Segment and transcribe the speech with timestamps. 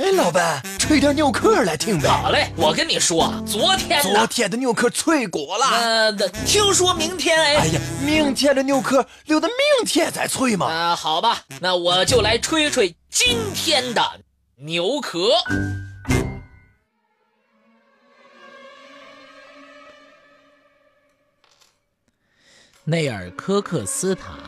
[0.00, 2.08] 哎，老板，吹点牛壳来听呗。
[2.08, 5.66] 好嘞，我跟你说，昨天昨天的牛壳脆过了。
[5.66, 6.12] 呃，
[6.46, 7.56] 听说明天哎。
[7.56, 10.72] 哎呀，明天的牛壳留到明天再吹嘛。
[10.72, 14.02] 啊，好吧，那我就来吹吹今天的
[14.56, 15.32] 牛壳。
[22.84, 24.38] 内尔科克斯塔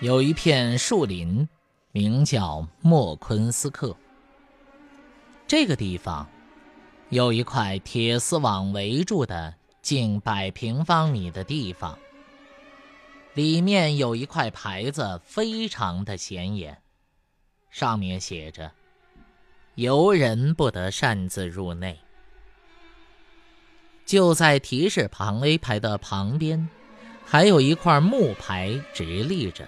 [0.00, 1.46] 有一片树林，
[1.92, 3.94] 名叫莫昆斯克。
[5.48, 6.28] 这个地方
[7.08, 11.98] 有一块铁丝网围住的近百平方米的地方，
[13.32, 16.76] 里面有一块牌子，非常的显眼，
[17.70, 18.70] 上面写着
[19.74, 21.98] ：“游人不得擅自入内。”
[24.04, 26.68] 就在提示旁 A 牌的旁边，
[27.24, 29.66] 还有一块木牌直立着，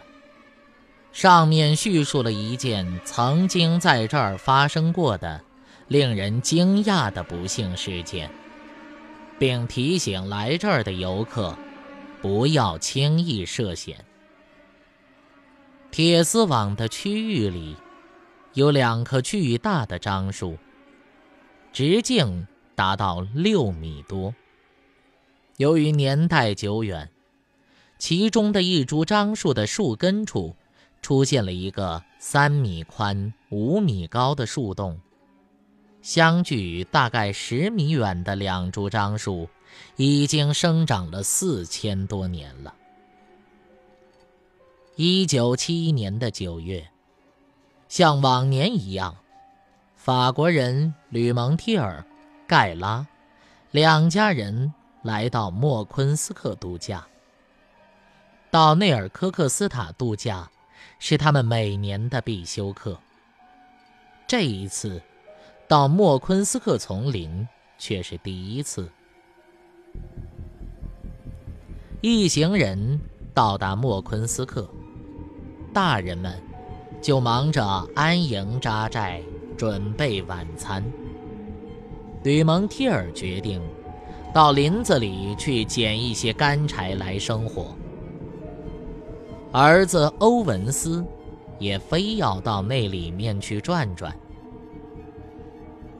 [1.10, 5.42] 上面叙述了一件曾经在这儿发生过的。
[5.90, 8.30] 令人惊讶的不幸事件，
[9.40, 11.58] 并提醒来这儿的游客
[12.22, 14.04] 不要轻易涉险。
[15.90, 17.74] 铁丝网的区域里
[18.54, 20.56] 有两棵巨大的樟树，
[21.72, 24.32] 直径达到六米多。
[25.56, 27.10] 由于年代久远，
[27.98, 30.54] 其中的一株樟树的树根处
[31.02, 35.00] 出现了一个三米宽、五米高的树洞。
[36.02, 39.48] 相距大概十米远的两株樟树，
[39.96, 42.74] 已经生长了四千多年了。
[44.96, 46.88] 一九七一年的九月，
[47.88, 49.14] 像往年一样，
[49.96, 52.02] 法国人吕蒙提尔、
[52.46, 53.06] 盖拉
[53.70, 57.06] 两家人来到莫昆斯克度假。
[58.50, 60.50] 到内尔科克斯塔度假，
[60.98, 62.98] 是他们每年的必修课。
[64.26, 65.00] 这一次。
[65.70, 67.46] 到莫昆斯克丛林
[67.78, 68.90] 却是第一次。
[72.00, 73.00] 一行人
[73.32, 74.68] 到达莫昆斯克，
[75.72, 76.42] 大人们
[77.00, 79.22] 就忙着安营扎寨，
[79.56, 80.84] 准备晚餐。
[82.24, 83.62] 吕蒙提尔决定
[84.34, 87.76] 到林子里去捡一些干柴来生火。
[89.52, 91.06] 儿子欧文斯
[91.60, 94.12] 也非要到那里面去转转。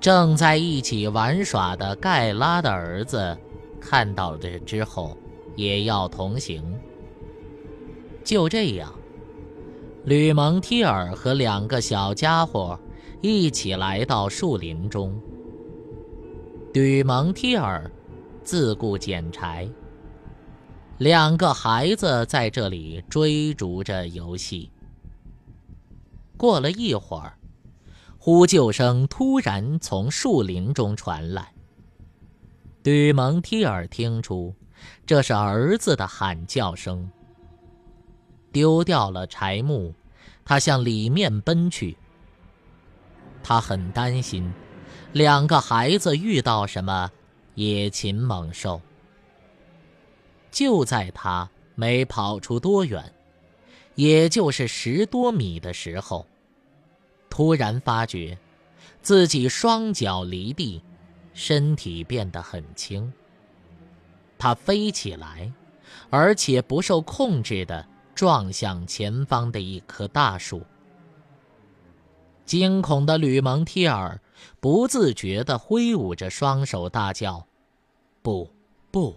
[0.01, 3.37] 正在一起玩耍的盖拉的儿子，
[3.79, 5.15] 看到了这之后，
[5.57, 6.65] 也要同行。
[8.25, 8.91] 就这样，
[10.05, 12.81] 吕蒙提尔和两个小家伙
[13.21, 15.21] 一起来到树林中。
[16.73, 17.91] 吕蒙提尔
[18.43, 19.69] 自顾捡柴，
[20.97, 24.71] 两个孩子在这里追逐着游戏。
[26.39, 27.35] 过了一会儿。
[28.23, 31.55] 呼救声突然从树林中传来。
[32.83, 34.55] 吕蒙提尔听出
[35.07, 37.11] 这是儿子的喊叫声，
[38.53, 39.95] 丢掉了柴木，
[40.45, 41.97] 他向里面奔去。
[43.43, 44.53] 他很担心
[45.15, 47.11] 两个孩子遇到什么
[47.55, 48.79] 野禽猛兽。
[50.51, 53.03] 就在他没跑出多远，
[53.95, 56.27] 也就是十多米的时候。
[57.31, 58.37] 突然发觉，
[59.01, 60.83] 自己双脚离地，
[61.33, 63.11] 身体变得很轻。
[64.37, 65.51] 他飞起来，
[66.11, 70.63] 而且不受控制地撞向前方的一棵大树。
[72.45, 74.21] 惊恐的吕蒙提尔
[74.59, 77.47] 不自觉地挥舞着双手，大叫
[78.23, 78.51] ：“不，
[78.91, 79.17] 不，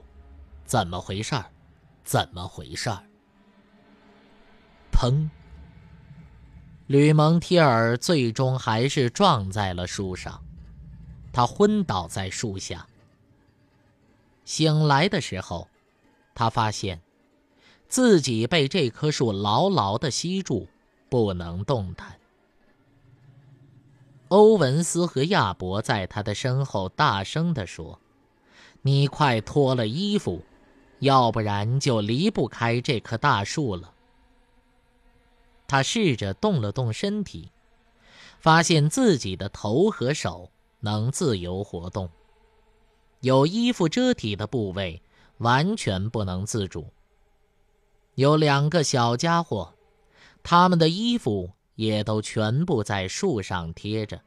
[0.66, 1.46] 怎么回事儿？
[2.04, 3.04] 怎么回事儿？”
[4.94, 5.28] 砰！
[6.88, 10.44] 吕蒙提尔最终还是撞在了树上，
[11.32, 12.86] 他昏倒在树下。
[14.44, 15.68] 醒来的时候，
[16.36, 17.02] 他发现
[17.88, 20.68] 自己被这棵树牢牢地吸住，
[21.10, 22.20] 不能动弹。
[24.28, 27.98] 欧文斯和亚伯在他的身后大声地说
[28.82, 30.44] ：“你快脱了衣服，
[31.00, 33.93] 要不然就离不开这棵大树了。”
[35.68, 37.52] 他试着动了动身体，
[38.40, 40.52] 发现自己的头和手
[40.82, 42.10] 能自由活动，
[43.22, 45.02] 有衣服遮体的部位
[45.38, 46.88] 完全不能自主。
[48.16, 49.74] 有两个小家伙，
[50.44, 54.22] 他们的衣服也都全部在树上贴着。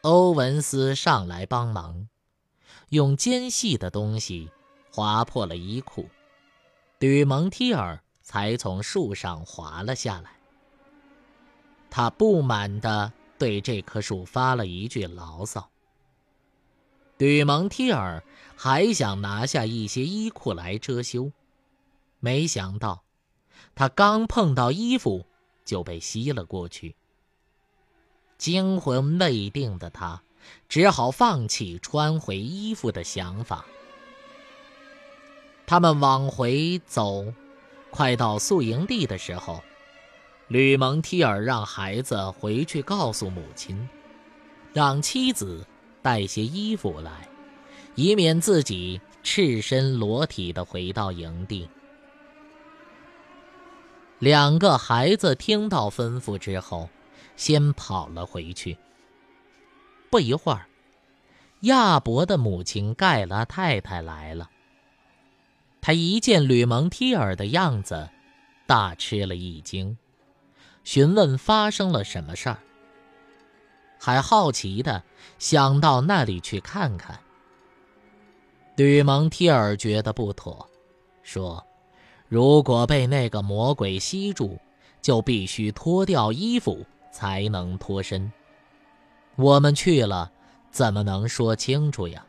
[0.00, 2.08] 欧文斯上来帮忙，
[2.88, 4.50] 用尖细的东西
[4.90, 6.08] 划破了衣裤。
[6.98, 8.02] 吕蒙提尔。
[8.30, 10.30] 才从树上滑了下来。
[11.90, 15.68] 他不满地对这棵树发了一句牢骚。
[17.18, 18.22] 吕蒙提尔
[18.54, 21.32] 还想拿下一些衣裤来遮羞，
[22.20, 23.02] 没想到，
[23.74, 25.26] 他刚碰到衣服
[25.64, 26.94] 就被吸了过去。
[28.38, 30.22] 惊魂未定的他，
[30.68, 33.66] 只好放弃穿回衣服的想法。
[35.66, 37.34] 他们往回走，
[37.90, 39.62] 快到宿营地的时候，
[40.48, 43.88] 吕蒙提尔让孩子回去告诉母亲，
[44.72, 45.66] 让妻子
[46.02, 47.28] 带些衣服来，
[47.94, 51.68] 以免自己赤身裸体的回到营地。
[54.18, 56.88] 两个孩子听到吩咐之后。
[57.36, 58.76] 先跑了回去。
[60.10, 60.66] 不一会儿，
[61.60, 64.50] 亚伯的母亲盖拉太太来了。
[65.80, 68.08] 他一见吕蒙提尔的样子，
[68.66, 69.96] 大吃了一惊，
[70.84, 72.58] 询问发生了什么事儿，
[73.98, 75.02] 还好奇的
[75.38, 77.18] 想到那里去看看。
[78.76, 80.68] 吕蒙提尔觉得不妥，
[81.22, 81.66] 说
[82.28, 84.58] ：“如果被那个魔鬼吸住，
[85.02, 88.32] 就必须脱掉衣服。”才能脱身。
[89.34, 90.30] 我们去了，
[90.70, 92.24] 怎么能说清楚呀？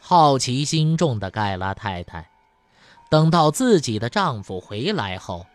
[0.00, 2.28] 好奇心重的盖拉太太，
[3.10, 5.46] 等到自己的丈夫回来后，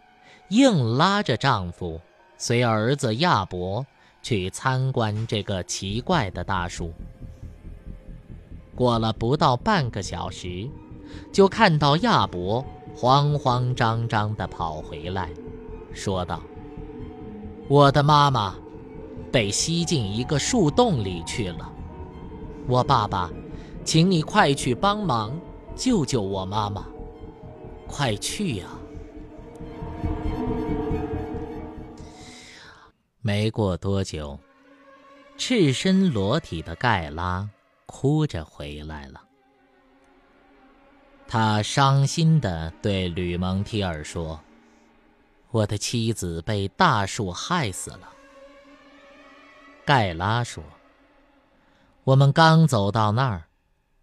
[0.49, 1.99] 硬拉着丈夫
[2.37, 3.85] 随儿子亚伯
[4.21, 6.93] 去参观这个奇怪的大树。
[8.75, 10.69] 过了不到半个小时，
[11.33, 12.63] 就看到亚伯
[12.95, 15.29] 慌慌张张地跑回来，
[15.93, 16.41] 说道。
[17.67, 18.55] 我的妈妈
[19.31, 21.71] 被吸进一个树洞里去了。
[22.67, 23.31] 我爸爸，
[23.85, 25.39] 请你快去帮忙
[25.75, 26.85] 救救我妈妈，
[27.87, 28.67] 快去呀！
[33.21, 34.37] 没过多久，
[35.37, 37.47] 赤身裸体的盖拉
[37.85, 39.21] 哭着回来了。
[41.27, 44.39] 他伤心地对吕蒙提尔说。
[45.51, 48.09] 我的妻子被大树害死了。
[49.85, 50.61] 盖拉说
[52.03, 53.47] ：“我们刚走到那儿，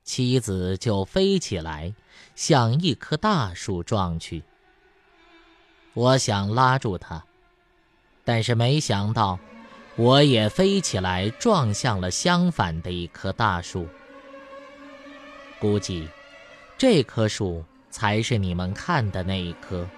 [0.04, 1.94] 妻子就飞起来，
[2.34, 4.42] 向一棵大树撞去。
[5.94, 7.22] 我想拉住她，
[8.24, 9.38] 但是没想到，
[9.96, 13.86] 我也飞起来撞向了相反的一棵大树。
[15.60, 16.08] 估计，
[16.76, 19.88] 这棵树才是你们看的那一棵。”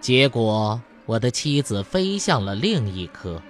[0.00, 3.40] 结果，我的妻子飞向了另一棵。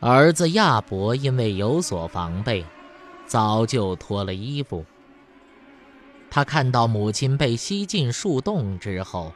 [0.00, 2.64] 儿子亚伯因为有所防备，
[3.32, 4.84] 早就脱了衣服。
[6.30, 9.32] 他看到母亲被吸进树洞之后，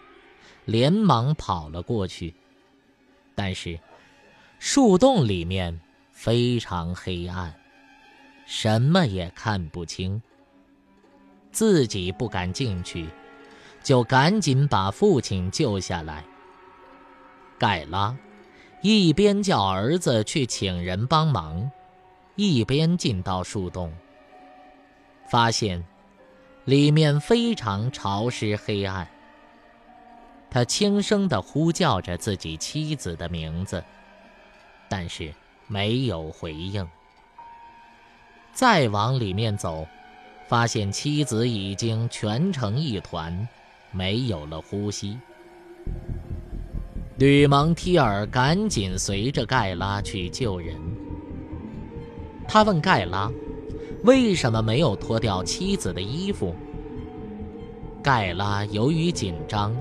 [0.67, 2.35] 连忙跑了过去。
[3.35, 3.81] 但是，
[4.59, 5.81] 树洞里面
[6.13, 7.55] 非常黑暗，
[8.45, 10.21] 什么也看不清。
[11.51, 13.09] 自己不敢进去。
[13.83, 16.23] 就赶紧把父亲救下来。
[17.57, 18.15] 盖拉
[18.83, 21.71] 一边叫儿子去请人帮忙，
[22.37, 23.93] 一边进到树洞，
[25.29, 25.85] 发现
[26.65, 29.09] 里面非常潮湿黑暗。
[30.49, 33.83] 他轻声地呼叫着自己妻子的名字，
[34.89, 35.35] 但是
[35.67, 36.89] 没有回应。
[38.53, 39.87] 再往里面走，
[40.47, 43.49] 发现妻子已经蜷成一团。
[43.93, 45.19] 没有了呼吸，
[47.19, 50.96] 吕蒙提尔赶紧随着盖拉去救人。
[52.49, 53.31] 他问盖拉
[54.05, 56.55] ：“为什么没有脱掉妻子的衣服？”
[58.03, 59.77] 盖拉由于紧张，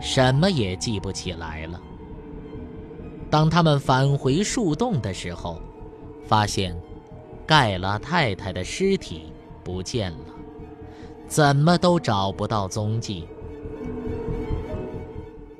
[0.00, 1.80] 什么也记不起来了。
[3.30, 5.60] 当他们返回树洞的时候，
[6.24, 6.76] 发现
[7.46, 9.32] 盖拉太太的尸体
[9.62, 10.18] 不见了，
[11.28, 13.28] 怎么都找不到踪迹。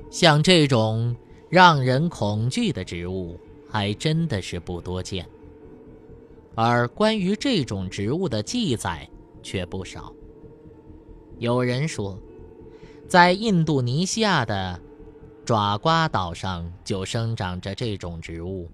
[0.09, 1.15] 像这种
[1.47, 3.39] 让人恐惧的植物，
[3.69, 5.25] 还真的是不多见。
[6.61, 9.09] 而关于这种植物的记载
[9.41, 10.13] 却不少。
[11.37, 12.19] 有人说，
[13.07, 14.77] 在印度尼西亚的
[15.45, 18.69] 爪瓜岛上就生长着这种植物。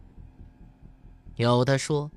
[1.35, 2.09] 有的说，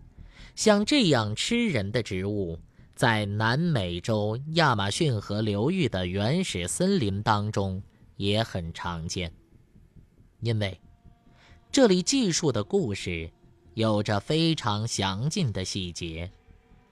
[0.55, 2.59] 像这样吃人的植物，
[2.95, 7.83] 在南美洲亚马逊河流域的原始森林当中。
[8.17, 9.33] 也很常见，
[10.41, 10.81] 因为
[11.71, 13.31] 这里记述的故事
[13.79, 16.33] 有着非常详尽的细节，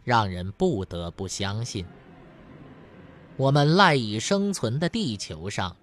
[0.05, 1.85] 让人不得不相信，
[3.37, 5.76] 我们赖以生存的地球上，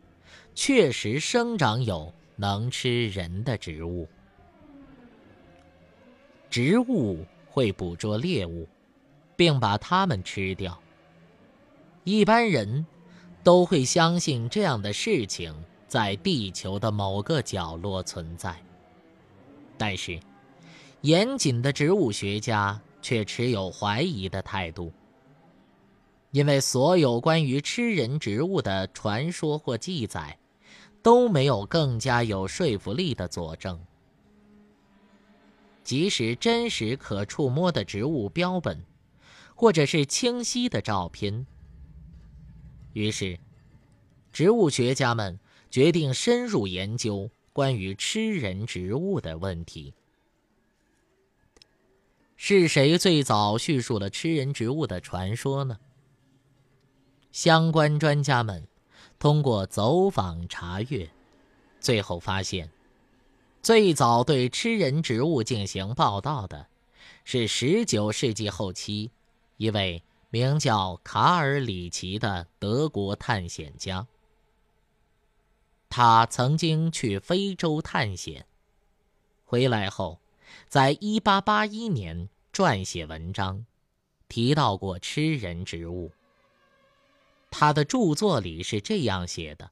[0.55, 4.07] 确实生长有能吃人的植物。
[6.49, 8.65] 植物会捕捉猎物，
[9.35, 10.79] 并把它们吃掉。
[12.05, 12.85] 一般人
[13.43, 15.53] 都会相信这样的事情
[15.85, 18.55] 在地球的某个角落存在，
[19.77, 20.17] 但是
[21.03, 24.89] 严谨的植物学家却持有怀疑的态度，
[26.31, 30.39] 因为所有关于吃人植物的传说或记载
[31.01, 33.77] 都没有更加有说服力的佐证。
[35.83, 38.81] 即使真实可触摸的植物标本，
[39.55, 41.45] 或者是清晰的照片。
[42.93, 43.37] 于是，
[44.31, 45.37] 植物学家们
[45.69, 49.93] 决定深入研究关于吃人植物的问题。
[52.45, 55.79] 是谁最早叙述了吃人植物的传说呢？
[57.31, 58.67] 相关专家们
[59.17, 61.09] 通过走访查阅，
[61.79, 62.69] 最后发现，
[63.61, 66.67] 最早对吃人植物进行报道的，
[67.23, 69.11] 是19世纪后期
[69.55, 70.03] 一位。
[70.29, 74.05] 名叫卡尔里奇的德国探险家，
[75.87, 78.45] 他曾经去非洲探险，
[79.45, 80.19] 回来后，
[80.67, 83.65] 在1881年撰写文章，
[84.27, 86.11] 提到过吃人植物。
[87.51, 89.71] 他的著作里是这样写的：“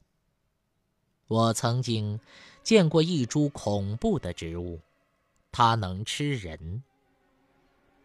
[1.28, 2.20] 我曾经
[2.62, 4.80] 见过一株恐怖的植物，
[5.50, 6.82] 它能吃人。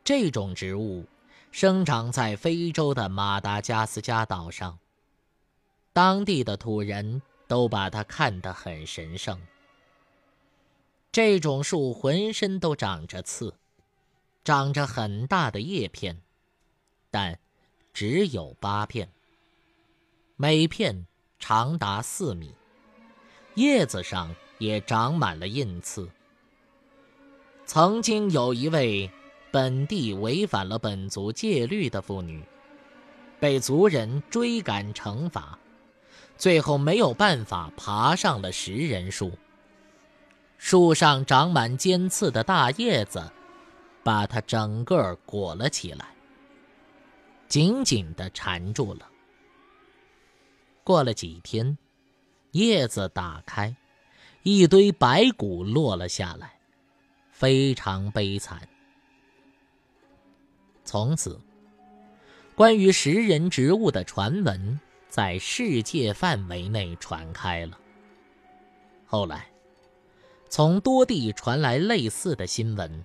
[0.03, 1.05] 这种植物。”
[1.49, 4.77] 生长在非洲的马达加斯加岛上，
[5.91, 9.41] 当地的土人都把它看得很神圣。
[11.11, 13.55] 这种树浑身都长着刺，
[14.43, 16.21] 长着很大的叶片，
[17.09, 17.39] 但
[17.93, 19.09] 只有八片，
[20.35, 21.05] 每片
[21.39, 22.53] 长达四米，
[23.55, 26.09] 叶子上也长满了印刺。
[27.65, 29.09] 曾经有一位。
[29.49, 32.43] 本地违反了本族戒律的妇女，
[33.39, 35.57] 被族人追赶惩罚，
[36.37, 39.31] 最后没有办法爬上了食人树。
[40.57, 43.31] 树上长满尖刺的大叶子，
[44.03, 46.07] 把它整个裹了起来，
[47.47, 49.07] 紧紧地缠住了。
[50.83, 51.77] 过了几天，
[52.51, 53.75] 叶子打开，
[54.43, 56.53] 一堆白骨落了下来，
[57.31, 58.67] 非常悲惨。
[60.83, 61.39] 从此，
[62.55, 67.77] 关于食人植物的传闻在世界范围内传开了。
[69.05, 69.45] 后来，
[70.49, 73.03] 从多地传来类似的新闻，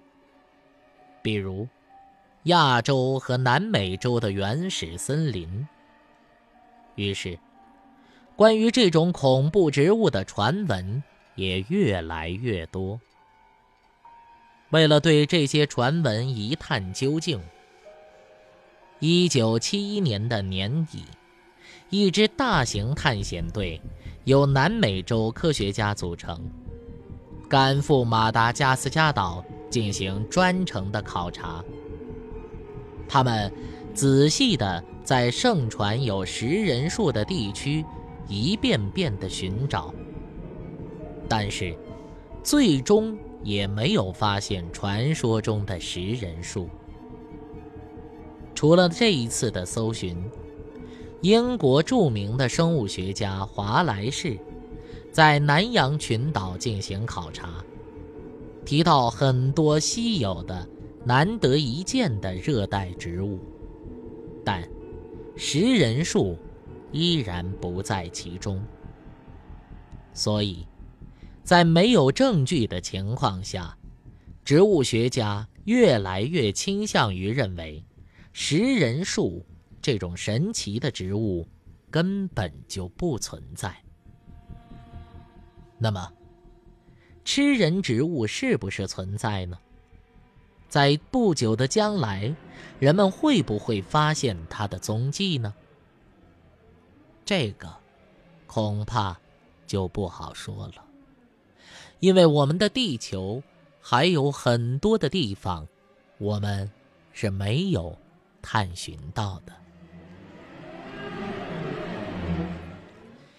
[1.23, 1.69] 比如
[2.45, 5.67] 亚洲和南美洲的原始森林。
[6.95, 7.39] 于是，
[8.37, 11.03] 关于这种恐怖植物的传闻
[11.35, 13.01] 也越来越多。
[14.71, 17.41] 为了对这些传闻一探究竟，
[19.01, 21.05] 一九七一年的年底，
[21.91, 23.81] 一支大型探险队
[24.25, 26.41] 由南美洲科学家组成，
[27.53, 31.63] 赶赴马达加斯加岛进行专程的考察。
[33.07, 33.53] 他们
[33.93, 37.85] 仔细地在盛传有食人树的地区
[38.27, 39.93] 一遍遍地寻找，
[41.29, 41.77] 但是
[42.43, 46.71] 最终也没有发现传说中的食人树。
[48.55, 50.17] 除了这一次的搜寻，
[51.21, 54.39] 英国著名的生物学家华莱士
[55.13, 57.63] 在南洋群岛进行考察，
[58.65, 60.67] 提到很多稀有的、
[61.05, 63.39] 难得一见的热带植物，
[64.43, 64.67] 但
[65.37, 66.39] 食人树
[66.93, 68.65] 依然不在其中。
[70.15, 70.67] 所以，
[71.45, 73.77] 在没有证据的情况下，
[74.43, 77.85] 植物学家越来越倾向于认为。
[78.33, 79.45] 食人树
[79.83, 81.47] 这种神奇的植物
[81.91, 83.77] 根本就不存在。
[85.83, 86.13] 那么，
[87.25, 89.59] 吃人植物是不是存在呢？
[90.69, 92.33] 在不久的将来，
[92.79, 95.53] 人们会不会发现它的踪迹呢？
[97.25, 97.69] 这个
[98.47, 99.19] 恐怕
[99.67, 100.85] 就不好说了，
[101.99, 103.43] 因为我们的地球
[103.81, 105.67] 还有很多的地方，
[106.19, 106.71] 我们
[107.13, 107.99] 是没有。
[108.41, 109.53] 探寻到的。